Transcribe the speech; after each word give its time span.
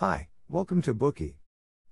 Hi, 0.00 0.28
welcome 0.48 0.80
to 0.80 0.94
Bookey. 0.94 1.34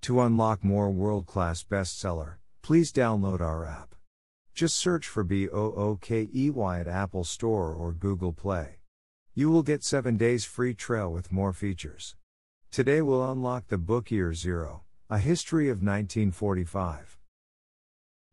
To 0.00 0.22
unlock 0.22 0.64
more 0.64 0.90
world 0.90 1.26
class 1.26 1.62
bestseller, 1.62 2.36
please 2.62 2.90
download 2.90 3.42
our 3.42 3.66
app. 3.66 3.94
Just 4.54 4.78
search 4.78 5.06
for 5.06 5.22
B 5.22 5.46
O 5.46 5.72
O 5.72 5.98
K 6.00 6.26
E 6.34 6.48
Y 6.48 6.80
at 6.80 6.88
Apple 6.88 7.24
Store 7.24 7.74
or 7.74 7.92
Google 7.92 8.32
Play. 8.32 8.78
You 9.34 9.50
will 9.50 9.62
get 9.62 9.84
7 9.84 10.16
days 10.16 10.46
free 10.46 10.72
trial 10.72 11.12
with 11.12 11.30
more 11.30 11.52
features. 11.52 12.16
Today 12.70 13.02
we'll 13.02 13.30
unlock 13.30 13.68
the 13.68 13.76
book 13.76 14.10
Year 14.10 14.32
Zero, 14.32 14.84
A 15.10 15.18
History 15.18 15.68
of 15.68 15.82
1945. 15.82 17.18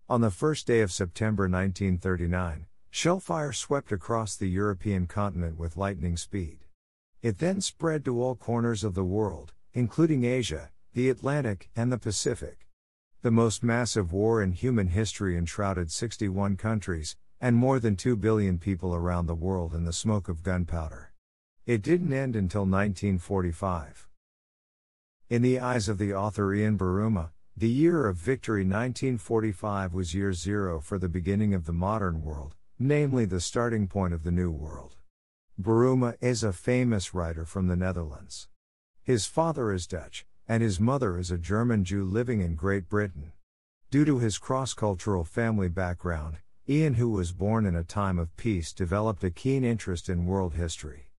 On 0.08 0.22
the 0.22 0.32
first 0.32 0.66
day 0.68 0.80
of 0.80 0.94
September 0.94 1.50
1939, 1.50 2.68
shellfire 2.94 3.54
swept 3.54 3.92
across 3.92 4.38
the 4.38 4.48
European 4.48 5.06
continent 5.06 5.60
with 5.60 5.76
lightning 5.76 6.16
speed. 6.16 6.60
It 7.22 7.40
then 7.40 7.60
spread 7.60 8.06
to 8.06 8.22
all 8.22 8.36
corners 8.36 8.86
of 8.86 8.94
the 8.94 9.04
world, 9.04 9.52
including 9.76 10.24
Asia, 10.24 10.72
the 10.94 11.10
Atlantic, 11.10 11.70
and 11.76 11.92
the 11.92 11.98
Pacific. 11.98 12.66
The 13.24 13.30
most 13.30 13.62
massive 13.62 14.14
war 14.14 14.42
in 14.42 14.54
human 14.54 14.88
history 14.88 15.38
enshrouded 15.38 15.92
61 15.92 16.56
countries, 16.56 17.18
and 17.42 17.58
more 17.58 17.82
than 17.82 17.98
2 17.98 18.16
billion 18.16 18.58
people 18.58 18.96
around 18.96 19.26
the 19.26 19.36
world 19.36 19.74
in 19.74 19.84
the 19.84 19.92
smoke 19.92 20.30
of 20.30 20.44
gunpowder. 20.44 21.12
It 21.66 21.82
didn't 21.82 22.14
end 22.14 22.38
until 22.38 22.62
1945. 22.62 24.08
In 25.30 25.42
the 25.42 25.60
eyes 25.60 25.90
of 25.90 25.98
the 25.98 26.14
author 26.14 26.54
Ian 26.54 26.78
Buruma, 26.78 27.32
the 27.58 27.68
year 27.68 28.08
of 28.08 28.16
victory 28.16 28.62
1945 28.62 29.94
was 29.94 30.14
year 30.14 30.32
zero 30.32 30.80
for 30.80 30.98
the 30.98 31.10
beginning 31.10 31.54
of 31.54 31.66
the 31.66 31.74
modern 31.74 32.22
world, 32.22 32.56
namely 32.80 33.26
the 33.26 33.42
starting 33.42 33.88
point 33.88 34.14
of 34.14 34.24
the 34.24 34.32
New 34.32 34.52
World. 34.52 34.96
Buruma 35.62 36.16
is 36.22 36.44
a 36.44 36.54
famous 36.54 37.14
writer 37.14 37.44
from 37.44 37.68
the 37.68 37.76
Netherlands. 37.76 38.48
His 39.06 39.28
father 39.28 39.72
is 39.72 39.86
Dutch, 39.86 40.26
and 40.48 40.64
his 40.64 40.80
mother 40.80 41.20
is 41.20 41.30
a 41.30 41.38
German 41.38 41.84
Jew 41.84 42.04
living 42.04 42.42
in 42.42 42.56
Great 42.56 42.90
Britain. 42.90 43.34
Due 43.92 44.04
to 44.04 44.18
his 44.18 44.40
cross 44.40 44.74
cultural 44.74 45.24
family 45.24 45.68
background, 45.68 46.38
Ian, 46.68 46.96
who 46.96 47.10
was 47.10 47.32
born 47.32 47.68
in 47.68 47.76
a 47.76 47.84
time 47.84 48.18
of 48.18 48.36
peace, 48.36 48.74
developed 48.74 49.24
a 49.24 49.30
keen 49.30 49.64
interest 49.64 50.10
in 50.10 50.26
world 50.26 50.56
history. 50.56 51.12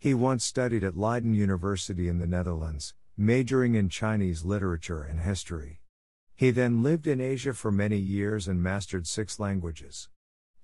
He 0.00 0.14
once 0.14 0.42
studied 0.42 0.82
at 0.82 0.96
Leiden 0.96 1.32
University 1.32 2.08
in 2.08 2.18
the 2.18 2.26
Netherlands, 2.26 2.92
majoring 3.16 3.76
in 3.76 3.88
Chinese 3.88 4.44
literature 4.44 5.04
and 5.04 5.20
history. 5.20 5.80
He 6.34 6.50
then 6.50 6.82
lived 6.82 7.06
in 7.06 7.20
Asia 7.20 7.54
for 7.54 7.70
many 7.70 7.98
years 7.98 8.48
and 8.48 8.60
mastered 8.60 9.06
six 9.06 9.38
languages 9.38 10.08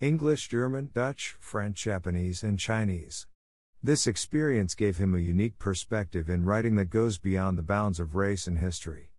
English, 0.00 0.48
German, 0.48 0.90
Dutch, 0.92 1.36
French, 1.38 1.84
Japanese, 1.84 2.42
and 2.42 2.58
Chinese. 2.58 3.28
This 3.82 4.06
experience 4.06 4.74
gave 4.74 4.98
him 4.98 5.14
a 5.14 5.20
unique 5.20 5.58
perspective 5.58 6.28
in 6.28 6.44
writing 6.44 6.76
that 6.76 6.90
goes 6.90 7.16
beyond 7.16 7.56
the 7.56 7.62
bounds 7.62 7.98
of 7.98 8.14
race 8.14 8.46
and 8.46 8.58
history. 8.58 9.12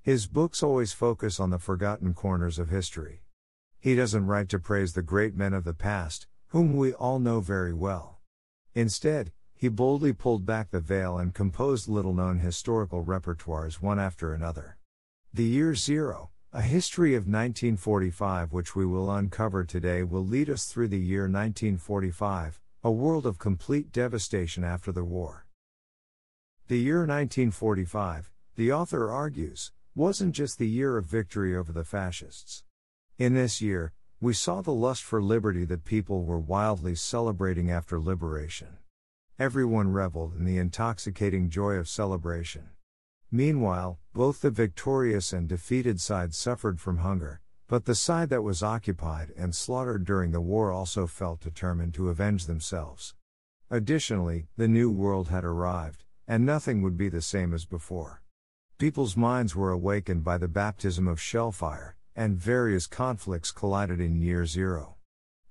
His 0.00 0.26
books 0.26 0.62
always 0.62 0.94
focus 0.94 1.38
on 1.38 1.50
the 1.50 1.58
forgotten 1.58 2.14
corners 2.14 2.58
of 2.58 2.70
history. 2.70 3.24
He 3.78 3.94
doesn't 3.94 4.24
write 4.24 4.48
to 4.48 4.58
praise 4.58 4.94
the 4.94 5.02
great 5.02 5.36
men 5.36 5.52
of 5.52 5.64
the 5.64 5.74
past, 5.74 6.28
whom 6.46 6.76
we 6.76 6.94
all 6.94 7.18
know 7.18 7.40
very 7.40 7.74
well. 7.74 8.20
Instead, 8.72 9.32
he 9.54 9.68
boldly 9.68 10.14
pulled 10.14 10.46
back 10.46 10.70
the 10.70 10.80
veil 10.80 11.18
and 11.18 11.34
composed 11.34 11.86
little 11.86 12.14
known 12.14 12.38
historical 12.38 13.04
repertoires 13.04 13.82
one 13.82 13.98
after 13.98 14.32
another. 14.32 14.78
The 15.34 15.44
Year 15.44 15.74
Zero, 15.74 16.30
a 16.54 16.62
history 16.62 17.14
of 17.14 17.24
1945, 17.24 18.50
which 18.50 18.74
we 18.74 18.86
will 18.86 19.10
uncover 19.10 19.62
today, 19.62 20.02
will 20.02 20.24
lead 20.24 20.48
us 20.48 20.64
through 20.64 20.88
the 20.88 20.98
year 20.98 21.24
1945, 21.24 22.60
a 22.86 22.90
world 22.92 23.26
of 23.26 23.36
complete 23.36 23.90
devastation 23.90 24.62
after 24.62 24.92
the 24.92 25.02
war. 25.02 25.44
The 26.68 26.78
year 26.78 26.98
1945, 26.98 28.30
the 28.54 28.70
author 28.72 29.10
argues, 29.10 29.72
wasn't 29.96 30.36
just 30.36 30.60
the 30.60 30.68
year 30.68 30.96
of 30.96 31.04
victory 31.04 31.56
over 31.56 31.72
the 31.72 31.82
fascists. 31.82 32.62
In 33.18 33.34
this 33.34 33.60
year, 33.60 33.92
we 34.20 34.34
saw 34.34 34.60
the 34.60 34.70
lust 34.70 35.02
for 35.02 35.20
liberty 35.20 35.64
that 35.64 35.84
people 35.84 36.22
were 36.22 36.38
wildly 36.38 36.94
celebrating 36.94 37.72
after 37.72 37.98
liberation. 37.98 38.78
Everyone 39.36 39.90
reveled 39.90 40.36
in 40.36 40.44
the 40.44 40.58
intoxicating 40.58 41.50
joy 41.50 41.72
of 41.72 41.88
celebration. 41.88 42.68
Meanwhile, 43.32 43.98
both 44.14 44.42
the 44.42 44.50
victorious 44.52 45.32
and 45.32 45.48
defeated 45.48 46.00
sides 46.00 46.36
suffered 46.36 46.80
from 46.80 46.98
hunger, 46.98 47.40
but 47.68 47.84
the 47.84 47.94
side 47.94 48.28
that 48.30 48.42
was 48.42 48.62
occupied 48.62 49.32
and 49.36 49.54
slaughtered 49.54 50.04
during 50.04 50.30
the 50.30 50.40
war 50.40 50.70
also 50.70 51.06
felt 51.06 51.40
determined 51.40 51.92
to 51.94 52.08
avenge 52.08 52.46
themselves. 52.46 53.14
Additionally, 53.70 54.46
the 54.56 54.68
New 54.68 54.90
World 54.90 55.28
had 55.28 55.44
arrived, 55.44 56.04
and 56.28 56.46
nothing 56.46 56.80
would 56.82 56.96
be 56.96 57.08
the 57.08 57.22
same 57.22 57.52
as 57.52 57.64
before. 57.64 58.22
People's 58.78 59.16
minds 59.16 59.56
were 59.56 59.70
awakened 59.70 60.22
by 60.22 60.38
the 60.38 60.48
baptism 60.48 61.08
of 61.08 61.18
shellfire, 61.20 61.96
and 62.14 62.38
various 62.38 62.86
conflicts 62.86 63.50
collided 63.50 64.00
in 64.00 64.20
year 64.20 64.46
zero. 64.46 64.96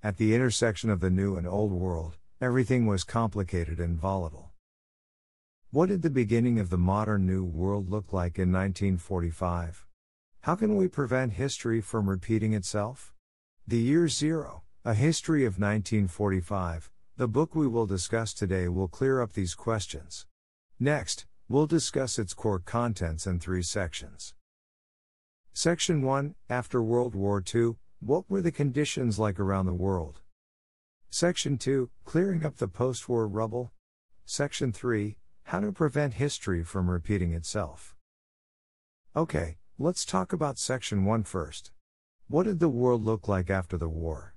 At 0.02 0.18
the 0.18 0.34
intersection 0.34 0.90
of 0.90 1.00
the 1.00 1.10
New 1.10 1.36
and 1.36 1.48
Old 1.48 1.72
World, 1.72 2.18
everything 2.40 2.86
was 2.86 3.04
complicated 3.04 3.80
and 3.80 3.98
volatile. 3.98 4.52
What 5.72 5.90
did 5.90 6.02
the 6.02 6.10
beginning 6.10 6.60
of 6.60 6.70
the 6.70 6.78
modern 6.78 7.26
New 7.26 7.44
World 7.44 7.90
look 7.90 8.14
like 8.14 8.38
in 8.38 8.52
1945? 8.52 9.85
How 10.46 10.54
can 10.54 10.76
we 10.76 10.88
prevent 10.88 11.34
history 11.34 11.82
from 11.82 12.08
repeating 12.08 12.54
itself? 12.54 13.16
The 13.68 13.80
Year 13.80 14.08
Zero, 14.08 14.62
A 14.84 14.94
History 14.94 15.44
of 15.44 15.54
1945, 15.54 16.92
the 17.18 17.28
book 17.28 17.56
we 17.56 17.66
will 17.66 17.88
discuss 17.88 18.32
today 18.32 18.68
will 18.68 18.88
clear 18.88 19.22
up 19.22 19.34
these 19.34 19.56
questions. 19.56 20.28
Next, 20.80 21.26
we'll 21.50 21.66
discuss 21.66 22.20
its 22.20 22.36
core 22.36 22.60
contents 22.60 23.26
in 23.26 23.40
three 23.40 23.64
sections. 23.64 24.36
Section 25.52 26.04
1 26.04 26.36
After 26.48 26.80
World 26.80 27.16
War 27.16 27.44
II, 27.44 27.78
what 28.00 28.30
were 28.30 28.42
the 28.42 28.52
conditions 28.52 29.18
like 29.18 29.40
around 29.40 29.66
the 29.66 29.74
world? 29.74 30.20
Section 31.10 31.58
2 31.58 31.90
Clearing 32.04 32.46
up 32.46 32.58
the 32.58 32.68
post 32.68 33.10
war 33.10 33.28
rubble. 33.28 33.72
Section 34.26 34.72
3 34.72 35.18
How 35.46 35.62
to 35.62 35.72
prevent 35.72 36.14
history 36.14 36.64
from 36.64 36.88
repeating 36.88 37.34
itself. 37.34 37.96
Okay, 39.16 39.58
Let's 39.78 40.06
talk 40.06 40.32
about 40.32 40.58
Section 40.58 41.04
1 41.04 41.24
first. 41.24 41.72
What 42.30 42.44
did 42.44 42.62
the 42.62 42.70
world 42.70 43.04
look 43.04 43.28
like 43.28 43.50
after 43.50 43.78
the 43.78 43.90
war? 43.90 44.34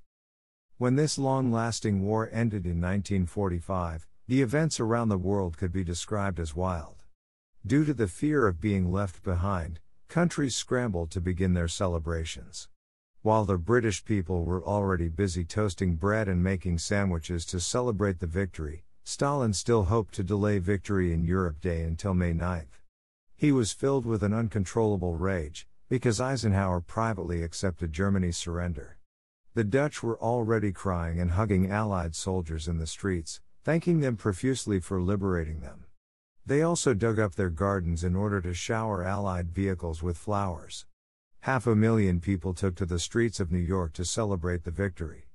When 0.78 0.96
this 0.96 1.16
long 1.16 1.52
lasting 1.52 2.02
war 2.02 2.28
ended 2.32 2.66
in 2.66 2.80
1945, 2.80 4.08
the 4.26 4.42
events 4.42 4.80
around 4.80 5.10
the 5.10 5.16
world 5.16 5.56
could 5.56 5.70
be 5.70 5.84
described 5.84 6.40
as 6.40 6.56
wild. 6.56 7.04
Due 7.64 7.84
to 7.84 7.94
the 7.94 8.08
fear 8.08 8.48
of 8.48 8.60
being 8.60 8.90
left 8.90 9.22
behind, 9.22 9.78
countries 10.08 10.56
scrambled 10.56 11.12
to 11.12 11.20
begin 11.20 11.54
their 11.54 11.68
celebrations. 11.68 12.66
While 13.22 13.44
the 13.44 13.58
British 13.58 14.04
people 14.04 14.44
were 14.44 14.66
already 14.66 15.08
busy 15.08 15.44
toasting 15.44 15.94
bread 15.94 16.26
and 16.26 16.42
making 16.42 16.78
sandwiches 16.78 17.46
to 17.46 17.60
celebrate 17.60 18.18
the 18.18 18.26
victory, 18.26 18.82
Stalin 19.04 19.52
still 19.52 19.84
hoped 19.84 20.14
to 20.14 20.24
delay 20.24 20.58
victory 20.58 21.12
in 21.12 21.22
Europe 21.22 21.60
Day 21.60 21.82
until 21.84 22.12
May 22.12 22.32
9. 22.32 22.66
He 23.38 23.52
was 23.52 23.70
filled 23.70 24.04
with 24.04 24.24
an 24.24 24.32
uncontrollable 24.32 25.14
rage, 25.14 25.68
because 25.88 26.20
Eisenhower 26.20 26.80
privately 26.80 27.44
accepted 27.44 27.92
Germany's 27.92 28.36
surrender. 28.36 28.98
The 29.54 29.62
Dutch 29.62 30.02
were 30.02 30.20
already 30.20 30.72
crying 30.72 31.20
and 31.20 31.30
hugging 31.30 31.70
Allied 31.70 32.16
soldiers 32.16 32.66
in 32.66 32.78
the 32.78 32.86
streets, 32.88 33.40
thanking 33.62 34.00
them 34.00 34.16
profusely 34.16 34.80
for 34.80 35.00
liberating 35.00 35.60
them. 35.60 35.84
They 36.44 36.62
also 36.62 36.94
dug 36.94 37.20
up 37.20 37.36
their 37.36 37.48
gardens 37.48 38.02
in 38.02 38.16
order 38.16 38.40
to 38.40 38.54
shower 38.54 39.04
Allied 39.04 39.50
vehicles 39.50 40.02
with 40.02 40.18
flowers. 40.18 40.84
Half 41.42 41.68
a 41.68 41.76
million 41.76 42.18
people 42.18 42.54
took 42.54 42.74
to 42.74 42.86
the 42.86 42.98
streets 42.98 43.38
of 43.38 43.52
New 43.52 43.58
York 43.58 43.92
to 43.92 44.04
celebrate 44.04 44.64
the 44.64 44.72
victory. 44.72 45.28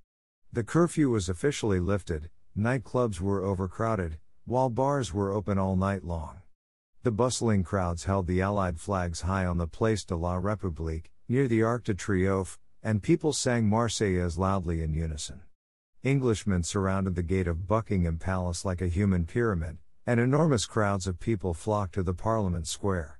The 0.52 0.66
curfew 0.66 1.10
was 1.10 1.30
officially 1.30 1.80
lifted, 1.80 2.30
nightclubs 2.58 3.22
were 3.22 3.46
overcrowded, 3.46 4.20
while 4.44 4.70
bars 4.70 5.14
were 5.14 5.32
open 5.32 5.58
all 5.58 5.78
night 5.78 6.04
long. 6.04 6.43
The 7.04 7.12
bustling 7.12 7.64
crowds 7.66 8.06
held 8.06 8.28
the 8.28 8.42
Allied 8.42 8.80
flags 8.80 9.22
high 9.22 9.46
on 9.46 9.58
the 9.58 9.68
Place 9.68 10.06
de 10.06 10.16
la 10.16 10.40
République, 10.40 11.08
near 11.28 11.50
the 11.50 11.62
Arc 11.62 11.84
de 11.84 11.94
Triomphe, 11.94 12.58
and 12.82 13.04
people 13.04 13.34
sang 13.34 13.70
Marseillaise 13.70 14.38
loudly 14.38 14.82
in 14.82 14.94
unison. 14.94 15.42
Englishmen 16.06 16.64
surrounded 16.64 17.16
the 17.16 17.22
gate 17.22 17.46
of 17.46 17.68
Buckingham 17.68 18.20
Palace 18.20 18.64
like 18.64 18.82
a 18.82 18.88
human 18.88 19.26
pyramid, 19.26 19.80
and 20.08 20.18
enormous 20.22 20.66
crowds 20.66 21.06
of 21.06 21.20
people 21.20 21.54
flocked 21.54 21.94
to 21.96 22.04
the 22.04 22.14
Parliament 22.14 22.68
Square. 22.68 23.20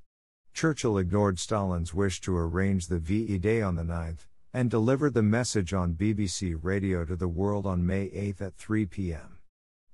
Churchill 0.54 0.98
ignored 0.98 1.38
Stalin's 1.38 1.94
wish 1.94 2.22
to 2.22 2.38
arrange 2.38 2.88
the 2.88 3.00
VE 3.00 3.38
Day 3.40 3.62
on 3.62 3.76
the 3.76 3.84
9th, 3.84 4.28
and 4.54 4.72
delivered 4.72 5.14
the 5.14 5.22
message 5.22 5.74
on 5.74 5.96
BBC 5.96 6.58
radio 6.62 7.04
to 7.04 7.18
the 7.18 7.28
world 7.28 7.66
on 7.66 7.86
May 7.86 8.04
8 8.14 8.40
at 8.40 8.56
3 8.56 8.86
p.m. 8.86 9.40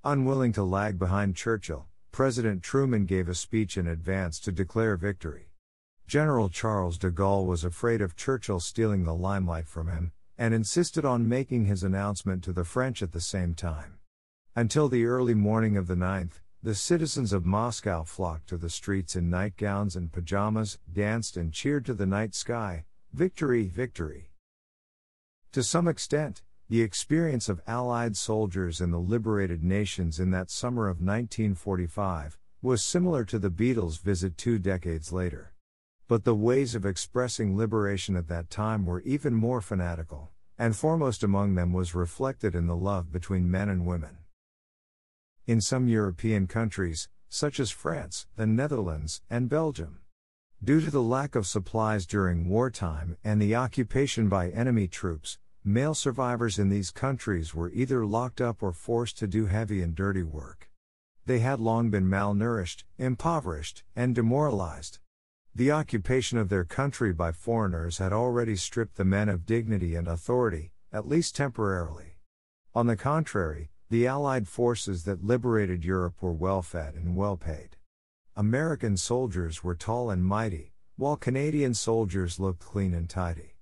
Unwilling 0.03 0.53
to 0.53 0.63
lag 0.63 0.99
behind 0.99 1.35
Churchill, 1.35 1.87
President 2.11 2.63
Truman 2.63 3.05
gave 3.05 3.29
a 3.29 3.35
speech 3.35 3.77
in 3.77 3.87
advance 3.87 4.39
to 4.39 4.51
declare 4.51 4.97
victory. 4.97 5.51
General 6.07 6.49
Charles 6.49 6.97
de 6.97 7.11
Gaulle 7.11 7.45
was 7.45 7.63
afraid 7.63 8.01
of 8.01 8.15
Churchill 8.15 8.59
stealing 8.59 9.03
the 9.03 9.13
limelight 9.13 9.67
from 9.67 9.87
him, 9.87 10.11
and 10.37 10.53
insisted 10.53 11.05
on 11.05 11.29
making 11.29 11.65
his 11.65 11.83
announcement 11.83 12.43
to 12.43 12.51
the 12.51 12.65
French 12.65 13.01
at 13.01 13.11
the 13.11 13.21
same 13.21 13.53
time. 13.53 13.99
Until 14.55 14.89
the 14.89 15.05
early 15.05 15.33
morning 15.35 15.77
of 15.77 15.87
the 15.87 15.95
9th, 15.95 16.41
the 16.61 16.75
citizens 16.75 17.31
of 17.31 17.45
Moscow 17.45 18.03
flocked 18.03 18.49
to 18.49 18.57
the 18.57 18.69
streets 18.69 19.15
in 19.15 19.29
nightgowns 19.29 19.95
and 19.95 20.11
pajamas, 20.11 20.77
danced 20.91 21.37
and 21.37 21.53
cheered 21.53 21.85
to 21.85 21.93
the 21.93 22.05
night 22.05 22.35
sky 22.35 22.85
Victory, 23.13 23.69
victory. 23.69 24.29
To 25.53 25.63
some 25.63 25.87
extent, 25.87 26.43
the 26.69 26.83
experience 26.83 27.49
of 27.49 27.61
Allied 27.65 28.15
soldiers 28.15 28.79
in 28.79 28.91
the 28.91 28.99
liberated 28.99 29.63
nations 29.63 30.19
in 30.19 30.29
that 30.29 30.51
summer 30.51 30.83
of 30.87 30.97
1945 30.97 32.37
was 32.61 32.83
similar 32.83 33.25
to 33.25 33.39
the 33.39 33.49
Beatles' 33.49 33.99
visit 33.99 34.37
two 34.37 34.59
decades 34.59 35.11
later. 35.11 35.53
But 36.07 36.25
the 36.25 36.35
ways 36.35 36.75
of 36.75 36.85
expressing 36.85 37.57
liberation 37.57 38.15
at 38.15 38.27
that 38.27 38.51
time 38.51 38.85
were 38.85 39.01
even 39.01 39.33
more 39.33 39.61
fanatical, 39.61 40.29
and 40.59 40.75
foremost 40.75 41.23
among 41.23 41.55
them 41.55 41.73
was 41.73 41.95
reflected 41.95 42.53
in 42.53 42.67
the 42.67 42.75
love 42.75 43.11
between 43.11 43.49
men 43.49 43.69
and 43.69 43.87
women. 43.87 44.19
In 45.47 45.61
some 45.61 45.87
European 45.87 46.45
countries, 46.45 47.09
such 47.29 47.59
as 47.59 47.71
France, 47.71 48.27
the 48.35 48.45
Netherlands, 48.45 49.21
and 49.27 49.49
Belgium, 49.49 50.01
Due 50.61 50.81
to 50.81 50.91
the 50.91 51.01
lack 51.01 51.35
of 51.35 51.47
supplies 51.47 52.05
during 52.05 52.49
wartime 52.49 53.15
and 53.23 53.41
the 53.41 53.55
occupation 53.55 54.27
by 54.27 54.49
enemy 54.49 54.89
troops, 54.89 55.39
male 55.69 55.93
survivors 55.93 56.57
in 56.57 56.69
these 56.69 56.89
countries 56.89 57.53
were 57.53 57.71
either 57.71 58.03
locked 58.03 58.41
up 58.41 58.63
or 58.63 58.73
forced 58.73 59.19
to 59.19 59.27
do 59.27 59.45
heavy 59.45 59.83
and 59.83 59.93
dirty 59.93 60.23
work. 60.23 60.67
They 61.27 61.39
had 61.39 61.59
long 61.59 61.91
been 61.91 62.09
malnourished, 62.09 62.85
impoverished, 62.97 63.83
and 63.95 64.15
demoralized. 64.15 64.97
The 65.53 65.71
occupation 65.71 66.39
of 66.39 66.49
their 66.49 66.65
country 66.65 67.13
by 67.13 67.33
foreigners 67.33 67.99
had 67.99 68.11
already 68.11 68.55
stripped 68.55 68.95
the 68.95 69.05
men 69.05 69.29
of 69.29 69.45
dignity 69.45 69.95
and 69.95 70.07
authority, 70.07 70.71
at 70.91 71.07
least 71.07 71.35
temporarily. 71.35 72.17
On 72.73 72.87
the 72.87 72.97
contrary, 72.97 73.69
the 73.91 74.07
Allied 74.07 74.47
forces 74.47 75.03
that 75.03 75.23
liberated 75.23 75.85
Europe 75.85 76.15
were 76.19 76.33
well 76.33 76.63
fed 76.63 76.95
and 76.95 77.15
well 77.15 77.37
paid. 77.37 77.77
American 78.35 78.97
soldiers 78.97 79.63
were 79.63 79.75
tall 79.75 80.09
and 80.09 80.25
mighty, 80.25 80.73
while 80.95 81.15
Canadian 81.15 81.75
soldiers 81.75 82.39
looked 82.39 82.59
clean 82.59 82.95
and 82.95 83.07
tidy. 83.07 83.58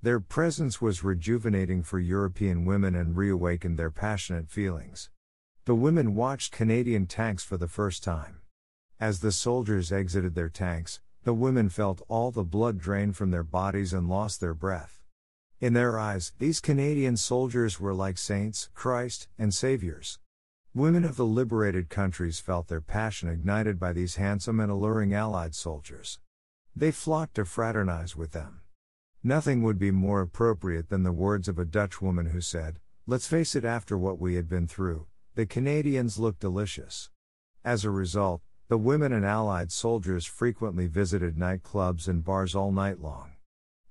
Their 0.00 0.20
presence 0.20 0.80
was 0.80 1.02
rejuvenating 1.02 1.82
for 1.82 1.98
European 1.98 2.64
women 2.64 2.94
and 2.94 3.16
reawakened 3.16 3.76
their 3.76 3.90
passionate 3.90 4.48
feelings. 4.48 5.10
The 5.64 5.74
women 5.74 6.14
watched 6.14 6.52
Canadian 6.52 7.06
tanks 7.06 7.42
for 7.42 7.56
the 7.56 7.66
first 7.66 8.04
time. 8.04 8.40
As 9.00 9.18
the 9.18 9.32
soldiers 9.32 9.90
exited 9.90 10.36
their 10.36 10.48
tanks, 10.48 11.00
the 11.24 11.34
women 11.34 11.68
felt 11.68 12.00
all 12.06 12.30
the 12.30 12.44
blood 12.44 12.78
drain 12.78 13.12
from 13.12 13.32
their 13.32 13.42
bodies 13.42 13.92
and 13.92 14.08
lost 14.08 14.40
their 14.40 14.54
breath. 14.54 15.00
In 15.60 15.72
their 15.72 15.98
eyes, 15.98 16.32
these 16.38 16.60
Canadian 16.60 17.16
soldiers 17.16 17.80
were 17.80 17.92
like 17.92 18.18
saints, 18.18 18.70
Christ, 18.74 19.26
and 19.36 19.52
saviors. 19.52 20.20
Women 20.74 21.04
of 21.04 21.16
the 21.16 21.26
liberated 21.26 21.88
countries 21.88 22.38
felt 22.38 22.68
their 22.68 22.80
passion 22.80 23.28
ignited 23.28 23.80
by 23.80 23.92
these 23.92 24.14
handsome 24.14 24.60
and 24.60 24.70
alluring 24.70 25.12
Allied 25.12 25.56
soldiers. 25.56 26.20
They 26.76 26.92
flocked 26.92 27.34
to 27.34 27.44
fraternize 27.44 28.14
with 28.14 28.30
them. 28.30 28.60
Nothing 29.28 29.62
would 29.62 29.78
be 29.78 29.90
more 29.90 30.22
appropriate 30.22 30.88
than 30.88 31.02
the 31.02 31.12
words 31.12 31.48
of 31.48 31.58
a 31.58 31.66
Dutch 31.66 32.00
woman 32.00 32.30
who 32.30 32.40
said, 32.40 32.78
Let's 33.06 33.28
face 33.28 33.54
it, 33.54 33.62
after 33.62 33.98
what 33.98 34.18
we 34.18 34.36
had 34.36 34.48
been 34.48 34.66
through, 34.66 35.06
the 35.34 35.44
Canadians 35.44 36.18
look 36.18 36.38
delicious. 36.38 37.10
As 37.62 37.84
a 37.84 37.90
result, 37.90 38.40
the 38.68 38.78
women 38.78 39.12
and 39.12 39.26
Allied 39.26 39.70
soldiers 39.70 40.24
frequently 40.24 40.86
visited 40.86 41.36
nightclubs 41.36 42.08
and 42.08 42.24
bars 42.24 42.54
all 42.54 42.72
night 42.72 43.02
long. 43.02 43.32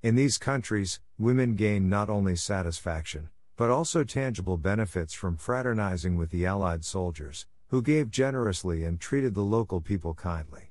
In 0.01 0.15
these 0.15 0.39
countries, 0.39 1.01
women 1.19 1.53
gained 1.53 1.87
not 1.87 2.09
only 2.09 2.35
satisfaction, 2.35 3.29
but 3.57 3.69
also 3.69 4.03
tangible 4.03 4.57
benefits 4.57 5.13
from 5.13 5.37
fraternizing 5.37 6.17
with 6.17 6.31
the 6.31 6.47
Allied 6.47 6.83
soldiers, 6.83 7.45
who 7.67 7.83
gave 7.83 8.09
generously 8.09 8.83
and 8.83 8.99
treated 8.99 9.35
the 9.35 9.43
local 9.43 9.81
people 9.81 10.15
kindly. 10.15 10.66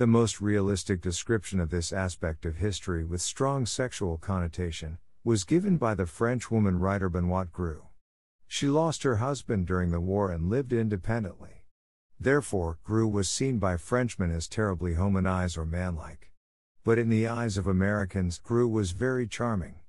The 0.00 0.06
most 0.06 0.40
realistic 0.40 1.02
description 1.02 1.60
of 1.60 1.68
this 1.68 1.92
aspect 1.92 2.46
of 2.46 2.56
history 2.56 3.04
with 3.04 3.20
strong 3.20 3.66
sexual 3.66 4.16
connotation 4.16 4.96
was 5.24 5.44
given 5.44 5.76
by 5.76 5.94
the 5.94 6.06
French 6.06 6.50
woman 6.50 6.78
writer 6.78 7.10
Benoîte 7.10 7.52
Groult. 7.52 7.84
She 8.46 8.66
lost 8.66 9.02
her 9.02 9.16
husband 9.16 9.66
during 9.66 9.90
the 9.90 10.00
war 10.00 10.30
and 10.32 10.48
lived 10.48 10.72
independently. 10.72 11.66
Therefore, 12.18 12.78
Groult 12.82 13.12
was 13.12 13.28
seen 13.28 13.58
by 13.58 13.76
Frenchmen 13.76 14.30
as 14.30 14.48
terribly 14.48 14.94
hominized 14.94 15.58
or 15.58 15.66
manlike. 15.66 16.32
But 16.82 16.98
in 16.98 17.10
the 17.10 17.26
eyes 17.26 17.58
of 17.58 17.66
Americans, 17.66 18.38
Groult 18.38 18.72
was 18.72 18.92
very 18.92 19.26
charming. 19.26 19.80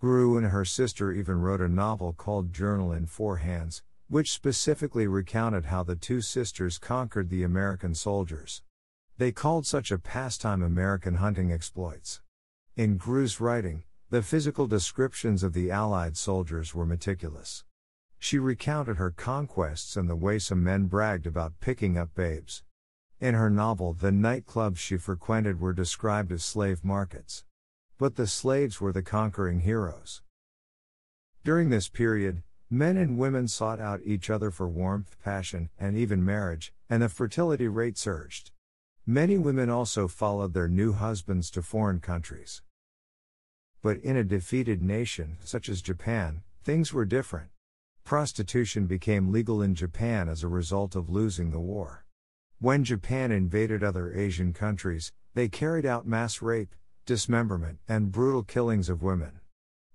Groult 0.00 0.38
and 0.38 0.46
her 0.52 0.64
sister 0.64 1.12
even 1.12 1.42
wrote 1.42 1.60
a 1.60 1.68
novel 1.68 2.14
called 2.14 2.54
Journal 2.54 2.92
in 2.92 3.04
Four 3.04 3.36
Hands, 3.36 3.82
which 4.08 4.32
specifically 4.32 5.06
recounted 5.06 5.66
how 5.66 5.82
the 5.82 5.96
two 5.96 6.22
sisters 6.22 6.78
conquered 6.78 7.28
the 7.28 7.42
American 7.42 7.94
soldiers. 7.94 8.62
They 9.20 9.32
called 9.32 9.66
such 9.66 9.90
a 9.90 9.98
pastime 9.98 10.62
American 10.62 11.16
hunting 11.16 11.52
exploits. 11.52 12.22
In 12.74 12.96
Groult's 12.96 13.38
writing, 13.38 13.84
the 14.08 14.22
physical 14.22 14.66
descriptions 14.66 15.42
of 15.42 15.52
the 15.52 15.70
Allied 15.70 16.16
soldiers 16.16 16.74
were 16.74 16.86
meticulous. 16.86 17.62
She 18.18 18.38
recounted 18.38 18.96
her 18.96 19.10
conquests 19.10 19.94
and 19.94 20.08
the 20.08 20.16
way 20.16 20.38
some 20.38 20.64
men 20.64 20.86
bragged 20.86 21.26
about 21.26 21.60
picking 21.60 21.98
up 21.98 22.14
babes. 22.14 22.62
In 23.20 23.34
her 23.34 23.50
novel, 23.50 23.92
the 23.92 24.10
nightclubs 24.10 24.78
she 24.78 24.96
frequented 24.96 25.60
were 25.60 25.74
described 25.74 26.32
as 26.32 26.42
slave 26.42 26.82
markets. 26.82 27.44
But 27.98 28.16
the 28.16 28.26
slaves 28.26 28.80
were 28.80 28.90
the 28.90 29.02
conquering 29.02 29.60
heroes. 29.60 30.22
During 31.44 31.68
this 31.68 31.90
period, 31.90 32.42
men 32.70 32.96
and 32.96 33.18
women 33.18 33.48
sought 33.48 33.80
out 33.80 34.00
each 34.02 34.30
other 34.30 34.50
for 34.50 34.66
warmth, 34.66 35.18
passion, 35.22 35.68
and 35.78 35.94
even 35.94 36.24
marriage, 36.24 36.72
and 36.88 37.02
the 37.02 37.10
fertility 37.10 37.68
rate 37.68 37.98
surged. 37.98 38.52
Many 39.10 39.38
women 39.38 39.68
also 39.68 40.06
followed 40.06 40.54
their 40.54 40.68
new 40.68 40.92
husbands 40.92 41.50
to 41.50 41.62
foreign 41.62 41.98
countries. 41.98 42.62
But 43.82 43.98
in 44.04 44.16
a 44.16 44.22
defeated 44.22 44.82
nation, 44.82 45.38
such 45.42 45.68
as 45.68 45.82
Japan, 45.82 46.44
things 46.62 46.92
were 46.92 47.04
different. 47.04 47.48
Prostitution 48.04 48.86
became 48.86 49.32
legal 49.32 49.62
in 49.62 49.74
Japan 49.74 50.28
as 50.28 50.44
a 50.44 50.48
result 50.48 50.94
of 50.94 51.10
losing 51.10 51.50
the 51.50 51.58
war. 51.58 52.06
When 52.60 52.84
Japan 52.84 53.32
invaded 53.32 53.82
other 53.82 54.14
Asian 54.14 54.52
countries, 54.52 55.10
they 55.34 55.48
carried 55.48 55.84
out 55.84 56.06
mass 56.06 56.40
rape, 56.40 56.76
dismemberment, 57.04 57.80
and 57.88 58.12
brutal 58.12 58.44
killings 58.44 58.88
of 58.88 59.02
women. 59.02 59.40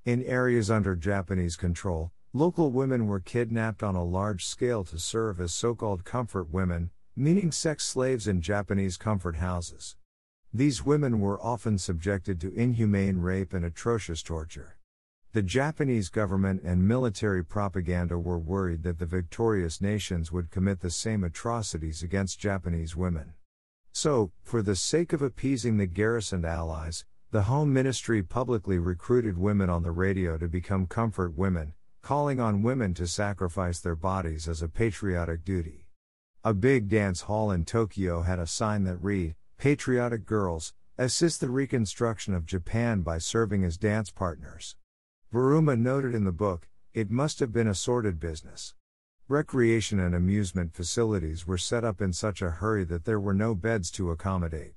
In 0.04 0.24
areas 0.24 0.70
under 0.70 0.94
Japanese 0.94 1.56
control, 1.56 2.12
local 2.34 2.70
women 2.70 3.08
were 3.08 3.22
kidnapped 3.22 3.82
on 3.82 3.96
a 3.96 4.04
large 4.04 4.46
scale 4.46 4.84
to 4.84 5.00
serve 5.00 5.40
as 5.40 5.54
so 5.54 5.74
called 5.74 6.04
comfort 6.04 6.52
women, 6.52 6.92
meaning 7.18 7.50
sex 7.50 7.86
slaves 7.86 8.28
in 8.28 8.42
Japanese 8.42 8.98
comfort 8.98 9.38
houses. 9.38 9.96
These 10.54 10.86
women 10.86 11.22
were 11.22 11.42
often 11.42 11.78
subjected 11.78 12.42
to 12.42 12.54
inhumane 12.54 13.20
rape 13.20 13.54
and 13.54 13.64
atrocious 13.64 14.22
torture. 14.22 14.78
The 15.32 15.42
Japanese 15.42 16.10
government 16.10 16.62
and 16.64 16.88
military 16.88 17.44
propaganda 17.44 18.18
were 18.18 18.40
worried 18.40 18.84
that 18.84 19.00
the 19.00 19.06
victorious 19.06 19.82
nations 19.82 20.32
would 20.32 20.52
commit 20.52 20.82
the 20.82 20.90
same 20.90 21.24
atrocities 21.24 22.04
against 22.04 22.40
Japanese 22.40 22.96
women. 22.96 23.34
So, 23.94 24.32
for 24.44 24.62
the 24.62 24.76
sake 24.76 25.14
of 25.14 25.22
appeasing 25.22 25.78
the 25.78 25.88
garrisoned 25.88 26.46
allies, 26.46 27.06
the 27.32 27.44
Home 27.44 27.72
Ministry 27.72 28.24
publicly 28.24 28.78
recruited 28.78 29.38
women 29.38 29.70
on 29.70 29.84
the 29.84 29.92
radio 29.92 30.38
to 30.38 30.50
become 30.50 30.86
comfort 30.86 31.38
women, 31.38 31.74
calling 32.02 32.42
on 32.42 32.62
women 32.62 32.94
to 32.96 33.08
sacrifice 33.08 33.80
their 33.80 33.96
bodies 33.96 34.50
as 34.50 34.62
a 34.62 34.68
patriotic 34.68 35.46
duty. 35.46 35.85
A 36.48 36.54
big 36.54 36.90
dance 36.90 37.22
hall 37.22 37.50
in 37.50 37.66
Tokyo 37.66 38.22
had 38.22 38.38
a 38.38 38.46
sign 38.46 38.84
that 38.84 39.04
read, 39.04 39.34
Patriotic 39.58 40.28
girls, 40.28 40.76
assist 40.96 41.42
the 41.42 41.50
reconstruction 41.50 42.36
of 42.36 42.46
Japan 42.46 43.02
by 43.02 43.18
serving 43.18 43.64
as 43.64 43.80
dance 43.80 44.12
partners. 44.12 44.76
Buruma 45.34 45.76
noted 45.76 46.14
in 46.14 46.24
the 46.24 46.32
book, 46.32 46.70
it 46.94 47.10
must 47.10 47.40
have 47.40 47.52
been 47.52 47.68
a 47.68 47.74
sordid 47.74 48.20
business. 48.20 48.76
Recreation 49.28 50.00
and 50.00 50.14
amusement 50.14 50.76
facilities 50.76 51.48
were 51.48 51.58
set 51.58 51.84
up 51.84 52.00
in 52.00 52.14
such 52.14 52.44
a 52.44 52.52
hurry 52.52 52.84
that 52.84 53.06
there 53.06 53.20
were 53.20 53.34
no 53.34 53.56
beds 53.56 53.90
to 53.90 54.12
accommodate. 54.12 54.76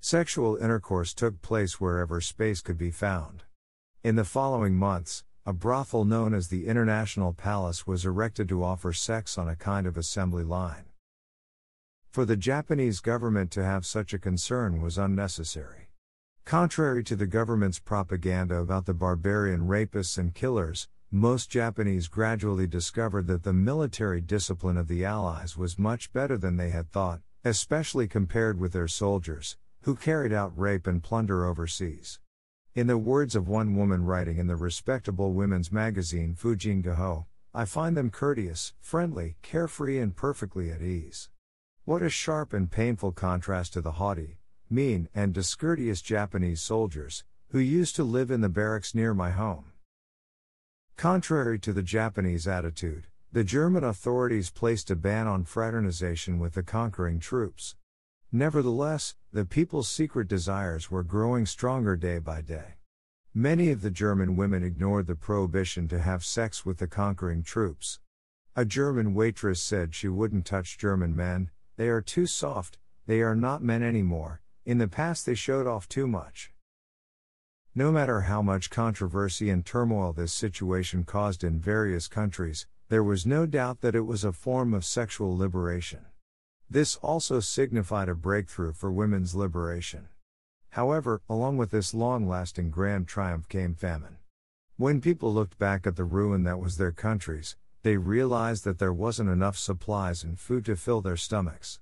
Sexual 0.00 0.56
intercourse 0.56 1.14
took 1.14 1.40
place 1.40 1.80
wherever 1.80 2.20
space 2.20 2.60
could 2.60 2.76
be 2.76 2.90
found. 2.90 3.44
In 4.02 4.16
the 4.16 4.24
following 4.24 4.74
months, 4.74 5.22
a 5.46 5.52
brothel 5.52 6.04
known 6.04 6.34
as 6.34 6.48
the 6.48 6.66
International 6.66 7.32
Palace 7.32 7.86
was 7.86 8.04
erected 8.04 8.48
to 8.48 8.64
offer 8.64 8.92
sex 8.92 9.38
on 9.38 9.48
a 9.48 9.54
kind 9.54 9.86
of 9.86 9.96
assembly 9.96 10.42
line. 10.42 10.86
For 12.14 12.24
the 12.24 12.36
Japanese 12.36 13.00
government 13.00 13.50
to 13.50 13.64
have 13.64 13.84
such 13.84 14.14
a 14.14 14.20
concern 14.20 14.80
was 14.80 14.98
unnecessary. 14.98 15.88
Contrary 16.44 17.02
to 17.02 17.16
the 17.16 17.26
government's 17.26 17.80
propaganda 17.80 18.58
about 18.58 18.86
the 18.86 18.94
barbarian 18.94 19.62
rapists 19.62 20.16
and 20.16 20.32
killers, 20.32 20.86
most 21.10 21.50
Japanese 21.50 22.06
gradually 22.06 22.68
discovered 22.68 23.26
that 23.26 23.42
the 23.42 23.52
military 23.52 24.20
discipline 24.20 24.76
of 24.76 24.86
the 24.86 25.04
Allies 25.04 25.56
was 25.56 25.76
much 25.76 26.12
better 26.12 26.38
than 26.38 26.56
they 26.56 26.70
had 26.70 26.92
thought, 26.92 27.20
especially 27.44 28.06
compared 28.06 28.60
with 28.60 28.74
their 28.74 28.86
soldiers, 28.86 29.56
who 29.82 29.96
carried 29.96 30.32
out 30.32 30.56
rape 30.56 30.86
and 30.86 31.02
plunder 31.02 31.44
overseas. 31.44 32.20
In 32.76 32.86
the 32.86 32.96
words 32.96 33.34
of 33.34 33.48
one 33.48 33.74
woman 33.74 34.04
writing 34.04 34.38
in 34.38 34.46
the 34.46 34.54
respectable 34.54 35.32
women's 35.32 35.72
magazine 35.72 36.36
Fujin 36.36 36.80
Gaho, 36.80 37.26
I 37.52 37.64
find 37.64 37.96
them 37.96 38.10
courteous, 38.10 38.72
friendly, 38.80 39.34
carefree, 39.42 39.98
and 39.98 40.14
perfectly 40.14 40.70
at 40.70 40.80
ease. 40.80 41.28
What 41.86 42.00
a 42.00 42.08
sharp 42.08 42.54
and 42.54 42.70
painful 42.70 43.12
contrast 43.12 43.74
to 43.74 43.82
the 43.82 43.92
haughty, 43.92 44.38
mean, 44.70 45.10
and 45.14 45.34
discourteous 45.34 46.00
Japanese 46.00 46.62
soldiers, 46.62 47.24
who 47.48 47.58
used 47.58 47.94
to 47.96 48.04
live 48.04 48.30
in 48.30 48.40
the 48.40 48.48
barracks 48.48 48.94
near 48.94 49.12
my 49.12 49.32
home. 49.32 49.66
Contrary 50.96 51.58
to 51.58 51.74
the 51.74 51.82
Japanese 51.82 52.48
attitude, 52.48 53.08
the 53.30 53.44
German 53.44 53.84
authorities 53.84 54.48
placed 54.48 54.90
a 54.90 54.96
ban 54.96 55.26
on 55.26 55.44
fraternization 55.44 56.38
with 56.38 56.54
the 56.54 56.62
conquering 56.62 57.20
troops. 57.20 57.76
Nevertheless, 58.32 59.14
the 59.30 59.44
people's 59.44 59.86
secret 59.86 60.26
desires 60.26 60.90
were 60.90 61.02
growing 61.02 61.44
stronger 61.44 61.96
day 61.96 62.18
by 62.18 62.40
day. 62.40 62.76
Many 63.34 63.70
of 63.70 63.82
the 63.82 63.90
German 63.90 64.36
women 64.36 64.62
ignored 64.64 65.06
the 65.06 65.16
prohibition 65.16 65.86
to 65.88 66.00
have 66.00 66.24
sex 66.24 66.64
with 66.64 66.78
the 66.78 66.86
conquering 66.86 67.42
troops. 67.42 68.00
A 68.56 68.64
German 68.64 69.12
waitress 69.12 69.60
said 69.60 69.94
she 69.94 70.08
wouldn't 70.08 70.46
touch 70.46 70.78
German 70.78 71.14
men, 71.14 71.50
they 71.76 71.88
are 71.88 72.00
too 72.00 72.26
soft, 72.26 72.78
they 73.06 73.20
are 73.20 73.34
not 73.34 73.62
men 73.62 73.82
anymore, 73.82 74.40
in 74.64 74.78
the 74.78 74.88
past 74.88 75.26
they 75.26 75.34
showed 75.34 75.66
off 75.66 75.88
too 75.88 76.06
much. 76.06 76.52
No 77.74 77.90
matter 77.90 78.22
how 78.22 78.40
much 78.40 78.70
controversy 78.70 79.50
and 79.50 79.66
turmoil 79.66 80.12
this 80.12 80.32
situation 80.32 81.04
caused 81.04 81.42
in 81.42 81.58
various 81.58 82.06
countries, 82.06 82.66
there 82.88 83.02
was 83.02 83.26
no 83.26 83.46
doubt 83.46 83.80
that 83.80 83.94
it 83.94 84.06
was 84.06 84.22
a 84.22 84.32
form 84.32 84.72
of 84.72 84.84
sexual 84.84 85.36
liberation. 85.36 86.04
This 86.70 86.96
also 86.96 87.40
signified 87.40 88.08
a 88.08 88.14
breakthrough 88.14 88.72
for 88.72 88.92
women's 88.92 89.34
liberation. 89.34 90.08
However, 90.70 91.20
along 91.28 91.56
with 91.56 91.70
this 91.70 91.94
long 91.94 92.28
lasting 92.28 92.70
grand 92.70 93.08
triumph 93.08 93.48
came 93.48 93.74
famine. 93.74 94.18
When 94.76 95.00
people 95.00 95.32
looked 95.32 95.58
back 95.58 95.86
at 95.86 95.96
the 95.96 96.04
ruin 96.04 96.44
that 96.44 96.58
was 96.58 96.76
their 96.76 96.92
countries, 96.92 97.56
they 97.84 97.98
realized 97.98 98.64
that 98.64 98.78
there 98.78 98.94
wasn't 98.94 99.28
enough 99.28 99.58
supplies 99.58 100.24
and 100.24 100.40
food 100.40 100.64
to 100.64 100.74
fill 100.74 101.02
their 101.02 101.18
stomachs. 101.18 101.80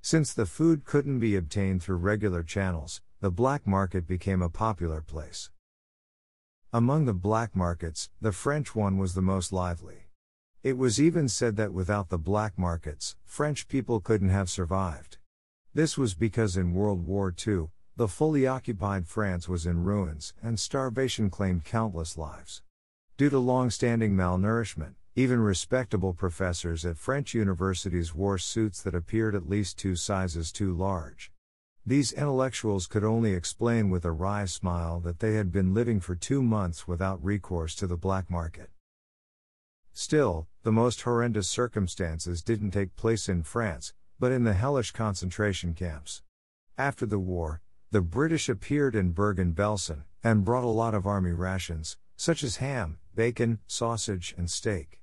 Since 0.00 0.32
the 0.32 0.46
food 0.46 0.84
couldn't 0.84 1.18
be 1.18 1.34
obtained 1.34 1.82
through 1.82 1.96
regular 1.96 2.44
channels, 2.44 3.02
the 3.20 3.32
black 3.32 3.66
market 3.66 4.06
became 4.06 4.42
a 4.42 4.48
popular 4.48 5.02
place. 5.02 5.50
Among 6.72 7.04
the 7.04 7.12
black 7.12 7.56
markets, 7.56 8.10
the 8.20 8.30
French 8.30 8.76
one 8.76 8.96
was 8.96 9.14
the 9.14 9.22
most 9.22 9.52
lively. 9.52 10.06
It 10.62 10.78
was 10.78 11.00
even 11.00 11.28
said 11.28 11.56
that 11.56 11.72
without 11.72 12.10
the 12.10 12.18
black 12.18 12.56
markets, 12.56 13.16
French 13.24 13.66
people 13.66 13.98
couldn't 13.98 14.28
have 14.28 14.48
survived. 14.48 15.18
This 15.74 15.98
was 15.98 16.14
because 16.14 16.56
in 16.56 16.74
World 16.74 17.04
War 17.04 17.34
II, 17.34 17.70
the 17.96 18.06
fully 18.06 18.46
occupied 18.46 19.08
France 19.08 19.48
was 19.48 19.66
in 19.66 19.82
ruins, 19.82 20.32
and 20.40 20.60
starvation 20.60 21.28
claimed 21.28 21.64
countless 21.64 22.16
lives. 22.16 22.62
Due 23.16 23.30
to 23.30 23.38
long 23.40 23.68
standing 23.68 24.14
malnourishment, 24.14 24.94
even 25.16 25.40
respectable 25.40 26.14
professors 26.14 26.84
at 26.84 26.96
French 26.96 27.34
universities 27.34 28.14
wore 28.14 28.38
suits 28.38 28.80
that 28.82 28.94
appeared 28.94 29.34
at 29.34 29.48
least 29.48 29.78
two 29.78 29.96
sizes 29.96 30.52
too 30.52 30.72
large. 30.72 31.32
These 31.84 32.12
intellectuals 32.12 32.86
could 32.86 33.02
only 33.02 33.34
explain 33.34 33.90
with 33.90 34.04
a 34.04 34.12
wry 34.12 34.44
smile 34.44 35.00
that 35.00 35.18
they 35.18 35.34
had 35.34 35.50
been 35.50 35.74
living 35.74 35.98
for 35.98 36.14
two 36.14 36.42
months 36.42 36.86
without 36.86 37.24
recourse 37.24 37.74
to 37.76 37.86
the 37.86 37.96
black 37.96 38.30
market. 38.30 38.70
Still, 39.92 40.46
the 40.62 40.70
most 40.70 41.02
horrendous 41.02 41.48
circumstances 41.48 42.42
didn't 42.42 42.70
take 42.70 42.94
place 42.94 43.28
in 43.28 43.42
France, 43.42 43.92
but 44.20 44.30
in 44.30 44.44
the 44.44 44.52
hellish 44.52 44.92
concentration 44.92 45.74
camps. 45.74 46.22
After 46.78 47.06
the 47.06 47.18
war, 47.18 47.62
the 47.90 48.00
British 48.00 48.48
appeared 48.48 48.94
in 48.94 49.10
Bergen-Belsen 49.10 50.04
and 50.22 50.44
brought 50.44 50.64
a 50.64 50.68
lot 50.68 50.94
of 50.94 51.06
army 51.06 51.32
rations, 51.32 51.96
such 52.16 52.44
as 52.44 52.58
ham, 52.58 52.98
bacon, 53.14 53.58
sausage, 53.66 54.34
and 54.38 54.48
steak. 54.48 54.99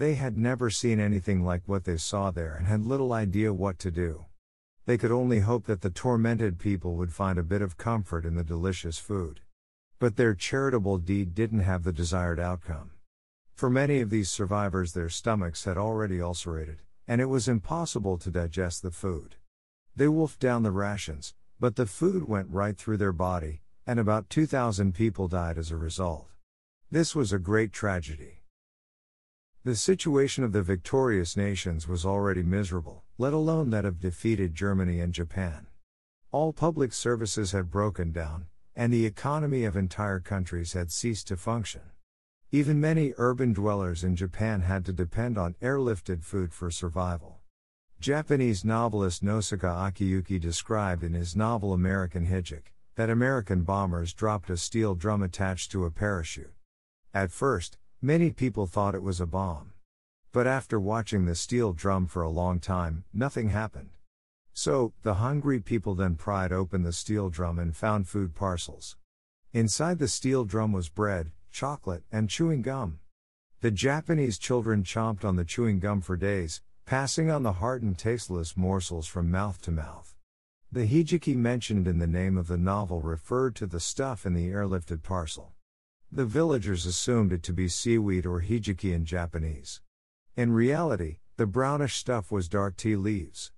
They 0.00 0.14
had 0.14 0.38
never 0.38 0.70
seen 0.70 0.98
anything 0.98 1.44
like 1.44 1.60
what 1.66 1.84
they 1.84 1.98
saw 1.98 2.30
there 2.30 2.54
and 2.54 2.66
had 2.66 2.86
little 2.86 3.12
idea 3.12 3.52
what 3.52 3.78
to 3.80 3.90
do. 3.90 4.24
They 4.86 4.96
could 4.96 5.10
only 5.12 5.40
hope 5.40 5.66
that 5.66 5.82
the 5.82 5.90
tormented 5.90 6.58
people 6.58 6.96
would 6.96 7.12
find 7.12 7.38
a 7.38 7.42
bit 7.42 7.60
of 7.60 7.76
comfort 7.76 8.24
in 8.24 8.34
the 8.34 8.42
delicious 8.42 8.96
food. 8.96 9.40
But 9.98 10.16
their 10.16 10.32
charitable 10.32 10.96
deed 10.96 11.34
didn't 11.34 11.60
have 11.60 11.82
the 11.84 11.92
desired 11.92 12.40
outcome. 12.40 12.92
For 13.52 13.68
many 13.68 14.00
of 14.00 14.08
these 14.08 14.30
survivors, 14.30 14.94
their 14.94 15.10
stomachs 15.10 15.66
had 15.66 15.76
already 15.76 16.18
ulcerated, 16.18 16.78
and 17.06 17.20
it 17.20 17.26
was 17.26 17.46
impossible 17.46 18.16
to 18.20 18.30
digest 18.30 18.80
the 18.80 18.90
food. 18.90 19.36
They 19.94 20.08
wolfed 20.08 20.40
down 20.40 20.62
the 20.62 20.70
rations, 20.70 21.34
but 21.60 21.76
the 21.76 21.84
food 21.84 22.26
went 22.26 22.48
right 22.48 22.78
through 22.78 22.96
their 22.96 23.12
body, 23.12 23.60
and 23.86 24.00
about 24.00 24.30
2,000 24.30 24.94
people 24.94 25.28
died 25.28 25.58
as 25.58 25.70
a 25.70 25.76
result. 25.76 26.30
This 26.90 27.14
was 27.14 27.34
a 27.34 27.38
great 27.38 27.70
tragedy. 27.70 28.39
The 29.62 29.76
situation 29.76 30.42
of 30.42 30.52
the 30.52 30.62
victorious 30.62 31.36
nations 31.36 31.86
was 31.86 32.06
already 32.06 32.42
miserable, 32.42 33.04
let 33.18 33.34
alone 33.34 33.68
that 33.70 33.84
of 33.84 34.00
defeated 34.00 34.54
Germany 34.54 35.00
and 35.00 35.12
Japan. 35.12 35.66
All 36.32 36.54
public 36.54 36.94
services 36.94 37.52
had 37.52 37.70
broken 37.70 38.10
down, 38.10 38.46
and 38.74 38.90
the 38.90 39.04
economy 39.04 39.64
of 39.64 39.76
entire 39.76 40.18
countries 40.18 40.72
had 40.72 40.90
ceased 40.90 41.28
to 41.28 41.36
function. 41.36 41.82
Even 42.50 42.80
many 42.80 43.12
urban 43.18 43.52
dwellers 43.52 44.02
in 44.02 44.16
Japan 44.16 44.62
had 44.62 44.82
to 44.86 44.94
depend 44.94 45.36
on 45.36 45.56
airlifted 45.60 46.24
food 46.24 46.54
for 46.54 46.70
survival. 46.70 47.40
Japanese 48.00 48.64
novelist 48.64 49.22
Nosaka 49.22 49.92
Akiyuki 49.92 50.40
described 50.40 51.04
in 51.04 51.12
his 51.12 51.36
novel 51.36 51.74
American 51.74 52.26
Hijiki 52.28 52.72
that 52.94 53.10
American 53.10 53.64
bombers 53.64 54.14
dropped 54.14 54.48
a 54.48 54.56
steel 54.56 54.94
drum 54.94 55.22
attached 55.22 55.70
to 55.72 55.84
a 55.84 55.90
parachute. 55.90 56.54
At 57.12 57.30
first, 57.30 57.76
many 58.02 58.30
people 58.30 58.66
thought 58.66 58.94
it 58.94 59.02
was 59.02 59.20
a 59.20 59.26
bomb. 59.26 59.72
But 60.32 60.46
after 60.46 60.78
watching 60.78 61.24
the 61.24 61.34
steel 61.34 61.72
drum 61.72 62.06
for 62.06 62.22
a 62.22 62.30
long 62.30 62.60
time, 62.60 63.04
nothing 63.12 63.50
happened. 63.50 63.90
So, 64.52 64.92
the 65.02 65.14
hungry 65.14 65.60
people 65.60 65.94
then 65.94 66.14
pried 66.14 66.52
open 66.52 66.82
the 66.82 66.92
steel 66.92 67.30
drum 67.30 67.58
and 67.58 67.76
found 67.76 68.08
food 68.08 68.34
parcels. 68.34 68.96
Inside 69.52 69.98
the 69.98 70.08
steel 70.08 70.44
drum 70.44 70.72
was 70.72 70.88
bread, 70.88 71.32
chocolate, 71.50 72.04
and 72.12 72.30
chewing 72.30 72.62
gum. 72.62 73.00
The 73.60 73.70
Japanese 73.70 74.38
children 74.38 74.84
chomped 74.84 75.24
on 75.24 75.36
the 75.36 75.44
chewing 75.44 75.80
gum 75.80 76.00
for 76.00 76.16
days, 76.16 76.62
passing 76.86 77.30
on 77.30 77.42
the 77.42 77.54
hardened 77.54 77.98
tasteless 77.98 78.56
morsels 78.56 79.06
from 79.06 79.30
mouth 79.30 79.60
to 79.62 79.70
mouth. 79.70 80.14
The 80.72 80.86
hijiki 80.86 81.34
mentioned 81.34 81.88
in 81.88 81.98
the 81.98 82.06
name 82.06 82.38
of 82.38 82.46
the 82.46 82.56
novel 82.56 83.00
referred 83.00 83.56
to 83.56 83.66
the 83.66 83.80
stuff 83.80 84.24
in 84.24 84.34
the 84.34 84.48
airlifted 84.48 85.02
parcel. 85.02 85.52
The 86.12 86.26
villagers 86.26 86.86
assumed 86.86 87.32
it 87.32 87.44
to 87.44 87.52
be 87.52 87.68
seaweed 87.68 88.26
or 88.26 88.40
hijiki 88.40 88.92
in 88.92 89.04
Japanese. 89.04 89.80
In 90.36 90.52
reality, 90.52 91.18
the 91.36 91.46
brownish 91.46 91.94
stuff 91.94 92.32
was 92.32 92.48
dark 92.48 92.76
tea 92.76 92.96
leaves. 92.96 93.52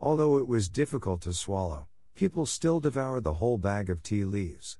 Although 0.00 0.38
it 0.38 0.48
was 0.48 0.68
difficult 0.68 1.20
to 1.22 1.32
swallow, 1.32 1.86
people 2.16 2.44
still 2.44 2.80
devoured 2.80 3.22
the 3.22 3.34
whole 3.34 3.56
bag 3.56 3.88
of 3.88 4.02
tea 4.02 4.24
leaves. 4.24 4.78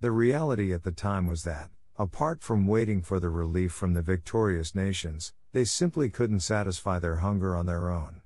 The 0.00 0.10
reality 0.10 0.74
at 0.74 0.82
the 0.82 0.92
time 0.92 1.26
was 1.26 1.42
that, 1.44 1.70
apart 1.96 2.42
from 2.42 2.66
waiting 2.66 3.00
for 3.00 3.18
the 3.18 3.30
relief 3.30 3.72
from 3.72 3.94
the 3.94 4.02
victorious 4.02 4.74
nations, 4.74 5.32
they 5.52 5.64
simply 5.64 6.10
couldn't 6.10 6.40
satisfy 6.40 6.98
their 6.98 7.16
hunger 7.16 7.56
on 7.56 7.64
their 7.64 7.88
own. 7.88 8.20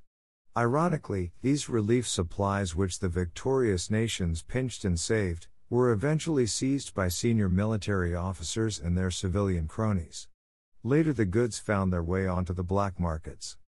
Ironically, 0.56 1.30
these 1.42 1.68
relief 1.68 2.08
supplies, 2.08 2.75
which 2.75 2.99
the 2.99 3.08
victorious 3.08 3.88
nations 3.88 4.42
pinched 4.42 4.85
and 4.85 4.99
saved, 4.99 5.47
were 5.70 5.92
eventually 5.92 6.46
seized 6.46 6.94
by 6.94 7.08
senior 7.08 7.48
military 7.48 8.14
officers 8.14 8.78
and 8.78 8.96
their 8.96 9.10
civilian 9.10 9.68
cronies. 9.68 10.26
Later, 10.82 11.12
the 11.12 11.26
goods 11.26 11.58
found 11.58 11.92
their 11.92 12.02
way 12.02 12.26
onto 12.26 12.54
the 12.54 12.62
black 12.62 12.98
markets. 12.98 13.58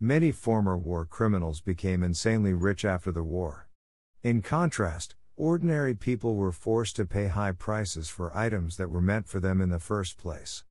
Many 0.00 0.32
former 0.32 0.76
war 0.76 1.04
criminals 1.04 1.60
became 1.60 2.02
insanely 2.02 2.52
rich 2.52 2.84
after 2.84 3.12
the 3.12 3.22
war. 3.22 3.68
In 4.22 4.42
contrast, 4.42 5.14
ordinary 5.36 5.94
people 5.94 6.34
were 6.34 6.50
forced 6.50 6.96
to 6.96 7.04
pay 7.04 7.28
high 7.28 7.52
prices 7.52 8.08
for 8.08 8.36
items 8.36 8.76
that 8.76 8.90
were 8.90 9.00
meant 9.00 9.28
for 9.28 9.38
them 9.38 9.60
in 9.60 9.70
the 9.70 9.78
first 9.78 10.18
place. 10.18 10.64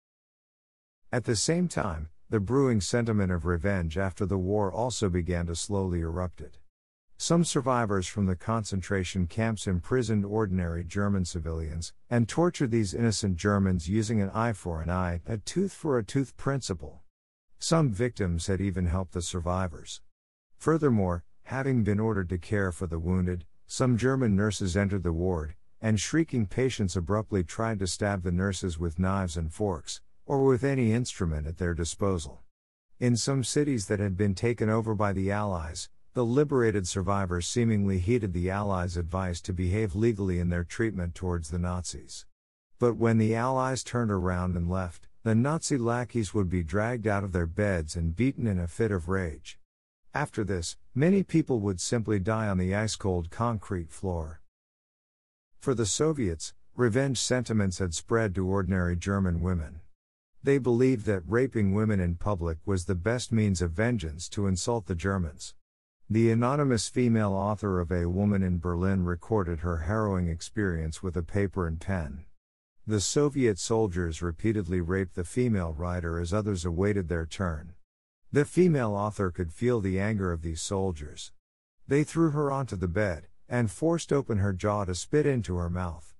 At 1.11 1.23
the 1.23 1.35
same 1.35 1.69
time, 1.69 2.09
the 2.29 2.39
brewing 2.39 2.81
sentiment 2.81 3.31
of 3.31 3.45
revenge 3.45 3.97
after 3.97 4.25
the 4.25 4.37
war 4.37 4.71
also 4.71 5.07
began 5.07 5.45
to 5.45 5.55
slowly 5.55 6.01
erupted. 6.01 6.57
Some 7.25 7.45
survivors 7.45 8.05
from 8.05 8.25
the 8.25 8.35
concentration 8.35 9.27
camps 9.27 9.65
imprisoned 9.65 10.25
ordinary 10.25 10.83
German 10.83 11.23
civilians 11.23 11.93
and 12.09 12.27
tortured 12.27 12.69
these 12.69 12.93
innocent 12.93 13.37
Germans 13.37 13.87
using 13.87 14.21
an 14.21 14.29
eye 14.31 14.51
for 14.51 14.81
an 14.81 14.89
eye, 14.89 15.21
a 15.25 15.37
tooth 15.37 15.71
for 15.71 15.97
a 15.97 16.03
tooth 16.03 16.35
principle. 16.35 17.01
Some 17.59 17.93
victims 17.93 18.47
had 18.47 18.59
even 18.59 18.87
helped 18.87 19.13
the 19.13 19.21
survivors. 19.21 20.01
Furthermore, 20.57 21.23
having 21.43 21.85
been 21.85 21.97
ordered 21.97 22.27
to 22.27 22.37
care 22.37 22.73
for 22.73 22.87
the 22.87 22.99
wounded, 22.99 23.45
some 23.67 23.95
German 23.95 24.35
nurses 24.35 24.75
entered 24.75 25.03
the 25.03 25.13
ward, 25.13 25.55
and 25.79 26.01
shrieking 26.01 26.45
patients 26.45 26.97
abruptly 26.97 27.41
tried 27.41 27.79
to 27.79 27.87
stab 27.87 28.23
the 28.23 28.33
nurses 28.33 28.77
with 28.77 28.99
knives 28.99 29.37
and 29.37 29.53
forks, 29.53 30.01
or 30.25 30.43
with 30.43 30.65
any 30.65 30.91
instrument 30.91 31.47
at 31.47 31.57
their 31.57 31.73
disposal. 31.73 32.43
In 32.99 33.15
some 33.15 33.45
cities 33.45 33.87
that 33.87 34.01
had 34.01 34.17
been 34.17 34.35
taken 34.35 34.69
over 34.69 34.93
by 34.93 35.13
the 35.13 35.31
Allies, 35.31 35.87
the 36.13 36.23
liberated 36.23 36.87
survivors 36.87 37.47
seemingly 37.47 37.97
heeded 37.97 38.33
the 38.33 38.47
Allies' 38.47 38.97
advice 38.97 39.41
to 39.41 39.51
behave 39.51 39.95
legally 39.95 40.39
in 40.39 40.49
their 40.49 40.63
treatment 40.63 41.15
towards 41.15 41.49
the 41.49 41.57
Nazis. 41.57 42.27
But 42.77 42.97
when 42.97 43.17
the 43.17 43.33
Allies 43.33 43.83
turned 43.83 44.11
around 44.11 44.55
and 44.55 44.69
left, 44.69 45.07
the 45.23 45.33
Nazi 45.33 45.75
lackeys 45.77 46.31
would 46.31 46.49
be 46.49 46.61
dragged 46.61 47.07
out 47.07 47.23
of 47.23 47.31
their 47.31 47.47
beds 47.47 47.95
and 47.95 48.15
beaten 48.15 48.45
in 48.45 48.59
a 48.59 48.67
fit 48.67 48.91
of 48.91 49.09
rage. 49.09 49.57
After 50.13 50.43
this, 50.43 50.77
many 50.93 51.23
people 51.23 51.59
would 51.61 51.81
simply 51.81 52.19
die 52.19 52.47
on 52.47 52.59
the 52.59 52.75
ice 52.75 52.95
cold 52.95 53.31
concrete 53.31 53.91
floor. 53.91 54.41
For 55.57 55.73
the 55.73 55.87
Soviets, 55.87 56.53
revenge 56.75 57.19
sentiments 57.19 57.79
had 57.79 57.95
spread 57.95 58.35
to 58.35 58.45
ordinary 58.45 58.95
German 58.95 59.41
women. 59.41 59.79
They 60.43 60.59
believed 60.59 61.07
that 61.07 61.23
raping 61.25 61.73
women 61.73 61.99
in 61.99 62.15
public 62.15 62.59
was 62.65 62.85
the 62.85 62.93
best 62.93 63.31
means 63.31 63.63
of 63.63 63.71
vengeance 63.71 64.29
to 64.29 64.45
insult 64.45 64.85
the 64.85 64.93
Germans. 64.93 65.55
The 66.09 66.29
anonymous 66.31 66.89
female 66.89 67.31
author 67.31 67.79
of 67.79 67.91
A 67.91 68.07
Woman 68.07 68.43
in 68.43 68.59
Berlin 68.59 69.05
recorded 69.05 69.59
her 69.59 69.77
harrowing 69.77 70.27
experience 70.27 71.01
with 71.01 71.15
a 71.15 71.23
paper 71.23 71.65
and 71.65 71.79
pen. 71.79 72.25
The 72.85 72.99
Soviet 72.99 73.57
soldiers 73.57 74.21
repeatedly 74.21 74.81
raped 74.81 75.15
the 75.15 75.23
female 75.23 75.73
writer 75.73 76.19
as 76.19 76.33
others 76.33 76.65
awaited 76.65 77.07
their 77.07 77.25
turn. 77.25 77.75
The 78.33 78.43
female 78.43 78.91
author 78.91 79.31
could 79.31 79.53
feel 79.53 79.79
the 79.79 79.99
anger 79.99 80.33
of 80.33 80.41
these 80.41 80.61
soldiers. 80.61 81.31
They 81.87 82.03
threw 82.03 82.31
her 82.31 82.51
onto 82.51 82.75
the 82.75 82.89
bed, 82.89 83.27
and 83.47 83.71
forced 83.71 84.11
open 84.11 84.39
her 84.39 84.51
jaw 84.51 84.83
to 84.85 84.95
spit 84.95 85.25
into 85.25 85.55
her 85.55 85.69
mouth. 85.69 86.13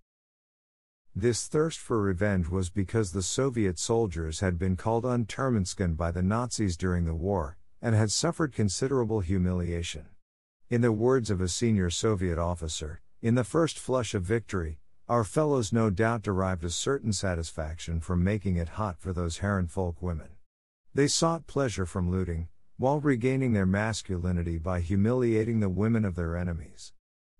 This 1.15 1.47
thirst 1.47 1.79
for 1.79 2.01
revenge 2.01 2.47
was 2.47 2.69
because 2.69 3.11
the 3.11 3.21
Soviet 3.21 3.77
soldiers 3.77 4.39
had 4.39 4.57
been 4.57 4.77
called 4.77 5.03
Untermenschen 5.03 5.95
by 5.95 6.11
the 6.11 6.23
Nazis 6.23 6.77
during 6.77 7.05
the 7.05 7.13
war, 7.13 7.57
and 7.83 7.93
had 7.93 8.09
suffered 8.09 8.53
considerable 8.53 9.19
humiliation. 9.19 10.05
In 10.69 10.79
the 10.79 10.93
words 10.93 11.29
of 11.29 11.41
a 11.41 11.49
senior 11.49 11.89
Soviet 11.89 12.39
officer, 12.39 13.01
in 13.21 13.35
the 13.35 13.43
first 13.43 13.77
flush 13.77 14.15
of 14.15 14.23
victory, 14.23 14.79
our 15.09 15.25
fellows 15.25 15.73
no 15.73 15.89
doubt 15.89 16.21
derived 16.21 16.63
a 16.63 16.69
certain 16.69 17.11
satisfaction 17.11 17.99
from 17.99 18.23
making 18.23 18.55
it 18.55 18.69
hot 18.69 18.97
for 18.97 19.11
those 19.11 19.39
Herrenvolk 19.39 20.01
women. 20.01 20.29
They 20.93 21.07
sought 21.07 21.45
pleasure 21.45 21.85
from 21.85 22.09
looting, 22.09 22.47
while 22.77 23.01
regaining 23.01 23.51
their 23.51 23.65
masculinity 23.65 24.57
by 24.57 24.79
humiliating 24.79 25.59
the 25.59 25.67
women 25.67 26.05
of 26.05 26.15
their 26.15 26.37
enemies. 26.37 26.93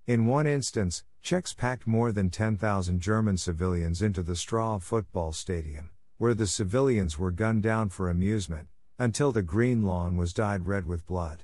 In 0.07 0.25
one 0.25 0.45
instance, 0.45 1.05
Czechs 1.21 1.53
packed 1.53 1.87
more 1.87 2.11
than 2.11 2.29
10,000 2.29 2.99
German 2.99 3.37
civilians 3.37 4.01
into 4.01 4.21
the 4.21 4.33
Strahov 4.33 4.81
football 4.81 5.31
stadium, 5.31 5.91
where 6.17 6.33
the 6.33 6.47
civilians 6.47 7.17
were 7.17 7.31
gunned 7.31 7.63
down 7.63 7.87
for 7.87 8.09
amusement, 8.09 8.67
until 9.03 9.33
the 9.33 9.41
green 9.41 9.83
lawn 9.83 10.15
was 10.15 10.31
dyed 10.31 10.65
red 10.65 10.85
with 10.85 11.05
blood. 11.05 11.43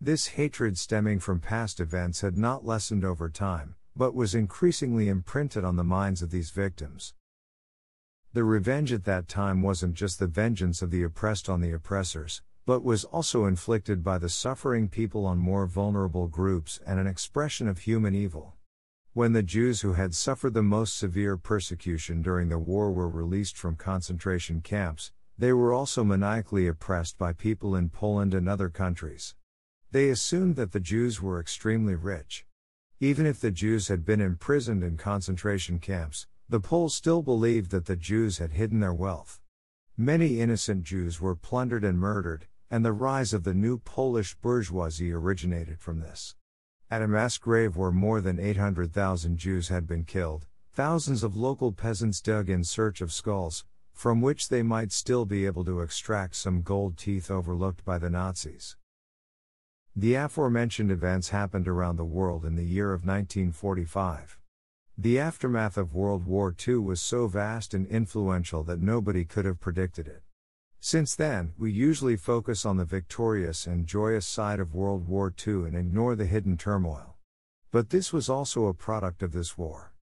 This 0.00 0.26
hatred 0.26 0.76
stemming 0.76 1.20
from 1.20 1.38
past 1.38 1.78
events 1.78 2.22
had 2.22 2.36
not 2.36 2.66
lessened 2.66 3.04
over 3.04 3.30
time, 3.30 3.76
but 3.94 4.16
was 4.16 4.34
increasingly 4.34 5.08
imprinted 5.08 5.64
on 5.64 5.76
the 5.76 5.84
minds 5.84 6.22
of 6.22 6.32
these 6.32 6.50
victims. 6.50 7.14
The 8.32 8.42
revenge 8.42 8.92
at 8.92 9.04
that 9.04 9.28
time 9.28 9.62
wasn't 9.62 9.94
just 9.94 10.18
the 10.18 10.26
vengeance 10.26 10.82
of 10.82 10.90
the 10.90 11.04
oppressed 11.04 11.48
on 11.48 11.60
the 11.60 11.70
oppressors, 11.70 12.42
but 12.66 12.82
was 12.82 13.04
also 13.04 13.44
inflicted 13.44 14.02
by 14.02 14.18
the 14.18 14.28
suffering 14.28 14.88
people 14.88 15.24
on 15.24 15.38
more 15.38 15.66
vulnerable 15.66 16.26
groups 16.26 16.80
and 16.84 16.98
an 16.98 17.06
expression 17.06 17.68
of 17.68 17.78
human 17.78 18.16
evil. 18.16 18.56
When 19.12 19.34
the 19.34 19.44
Jews 19.44 19.82
who 19.82 19.92
had 19.92 20.16
suffered 20.16 20.54
the 20.54 20.64
most 20.64 20.98
severe 20.98 21.36
persecution 21.36 22.22
during 22.22 22.48
the 22.48 22.58
war 22.58 22.90
were 22.90 23.08
released 23.08 23.56
from 23.56 23.76
concentration 23.76 24.62
camps, 24.62 25.12
they 25.38 25.52
were 25.52 25.72
also 25.72 26.02
maniacally 26.02 26.66
oppressed 26.66 27.16
by 27.16 27.32
people 27.32 27.76
in 27.76 27.88
Poland 27.88 28.34
and 28.34 28.48
other 28.48 28.68
countries. 28.68 29.36
They 29.92 30.10
assumed 30.10 30.56
that 30.56 30.72
the 30.72 30.80
Jews 30.80 31.22
were 31.22 31.38
extremely 31.38 31.94
rich. 31.94 32.44
Even 33.00 33.24
if 33.24 33.40
the 33.40 33.52
Jews 33.52 33.86
had 33.86 34.04
been 34.04 34.20
imprisoned 34.20 34.82
in 34.82 34.96
concentration 34.96 35.78
camps, 35.78 36.26
the 36.48 36.58
Poles 36.58 36.94
still 36.94 37.22
believed 37.22 37.70
that 37.70 37.86
the 37.86 37.94
Jews 37.94 38.38
had 38.38 38.52
hidden 38.52 38.80
their 38.80 38.92
wealth. 38.92 39.40
Many 39.96 40.40
innocent 40.40 40.82
Jews 40.82 41.20
were 41.20 41.36
plundered 41.36 41.84
and 41.84 41.98
murdered, 41.98 42.48
and 42.70 42.84
the 42.84 42.92
rise 42.92 43.32
of 43.32 43.44
the 43.44 43.54
new 43.54 43.78
Polish 43.78 44.34
bourgeoisie 44.34 45.12
originated 45.12 45.78
from 45.78 46.00
this. 46.00 46.34
At 46.90 47.02
a 47.02 47.06
mass 47.06 47.38
grave 47.38 47.76
where 47.76 47.92
more 47.92 48.20
than 48.20 48.40
800,000 48.40 49.36
Jews 49.36 49.68
had 49.68 49.86
been 49.86 50.04
killed, 50.04 50.46
thousands 50.72 51.22
of 51.22 51.36
local 51.36 51.70
peasants 51.70 52.20
dug 52.20 52.48
in 52.48 52.64
search 52.64 53.00
of 53.00 53.12
skulls, 53.12 53.64
from 53.98 54.20
which 54.20 54.48
they 54.48 54.62
might 54.62 54.92
still 54.92 55.24
be 55.24 55.44
able 55.44 55.64
to 55.64 55.80
extract 55.80 56.36
some 56.36 56.62
gold 56.62 56.96
teeth 56.96 57.32
overlooked 57.32 57.84
by 57.84 57.98
the 57.98 58.08
Nazis. 58.08 58.76
The 59.96 60.14
aforementioned 60.14 60.92
events 60.92 61.30
happened 61.30 61.66
around 61.66 61.96
the 61.96 62.04
world 62.04 62.44
in 62.44 62.54
the 62.54 62.64
year 62.64 62.92
of 62.92 63.00
1945. 63.00 64.38
The 64.96 65.18
aftermath 65.18 65.76
of 65.76 65.96
World 65.96 66.26
War 66.26 66.54
II 66.68 66.76
was 66.76 67.02
so 67.02 67.26
vast 67.26 67.74
and 67.74 67.88
influential 67.88 68.62
that 68.62 68.80
nobody 68.80 69.24
could 69.24 69.44
have 69.44 69.58
predicted 69.58 70.06
it. 70.06 70.22
Since 70.78 71.16
then, 71.16 71.54
we 71.58 71.72
usually 71.72 72.16
focus 72.16 72.64
on 72.64 72.76
the 72.76 72.84
victorious 72.84 73.66
and 73.66 73.84
joyous 73.84 74.28
side 74.28 74.60
of 74.60 74.76
World 74.76 75.08
War 75.08 75.34
II 75.44 75.64
and 75.64 75.74
ignore 75.74 76.14
the 76.14 76.26
hidden 76.26 76.56
turmoil. 76.56 77.16
But 77.72 77.90
this 77.90 78.12
was 78.12 78.28
also 78.28 78.66
a 78.66 78.74
product 78.74 79.24
of 79.24 79.32
this 79.32 79.58
war. 79.58 79.92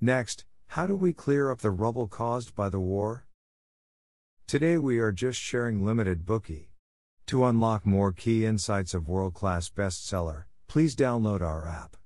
Next, 0.00 0.44
how 0.68 0.86
do 0.86 0.94
we 0.94 1.12
clear 1.12 1.50
up 1.50 1.62
the 1.62 1.72
rubble 1.72 2.06
caused 2.06 2.54
by 2.54 2.68
the 2.68 2.78
war? 2.78 3.24
Today 4.50 4.78
we 4.78 4.98
are 4.98 5.12
just 5.12 5.38
sharing 5.40 5.86
limited 5.86 6.26
Bookey. 6.26 6.70
To 7.28 7.44
unlock 7.44 7.86
more 7.86 8.10
key 8.10 8.44
insights 8.44 8.94
of 8.94 9.06
world 9.08 9.32
class 9.32 9.70
bestseller, 9.70 10.46
please 10.66 10.96
download 10.96 11.40
our 11.40 11.68
app. 11.68 11.96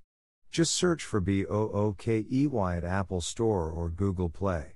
Just 0.52 0.74
search 0.74 1.06
for 1.06 1.22
BOOKEY 1.22 2.76
at 2.76 2.84
Apple 2.84 3.22
Store 3.22 3.70
or 3.70 3.88
Google 3.88 4.28
Play. 4.28 4.74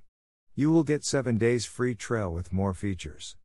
You 0.56 0.72
will 0.72 0.82
get 0.82 1.04
7 1.04 1.36
days 1.36 1.66
free 1.66 1.94
trial 1.94 2.32
with 2.32 2.54
more 2.54 2.72
features. 2.72 3.36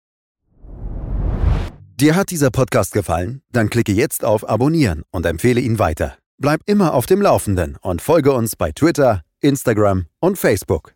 Dir 1.97 2.15
hat 2.15 2.31
dieser 2.31 2.49
Podcast 2.49 2.93
gefallen? 2.93 3.41
Dann 3.51 3.69
klicke 3.69 3.91
jetzt 3.91 4.23
auf 4.23 4.47
Abonnieren 4.47 5.03
und 5.11 5.25
empfehle 5.25 5.59
ihn 5.59 5.79
weiter. 5.79 6.17
Bleib 6.37 6.61
immer 6.65 6.93
auf 6.93 7.07
dem 7.07 7.21
Laufenden 7.21 7.75
und 7.81 8.01
folge 8.01 8.31
uns 8.31 8.55
bei 8.55 8.71
Twitter, 8.71 9.21
Instagram 9.41 10.05
und 10.21 10.37
Facebook. 10.37 10.95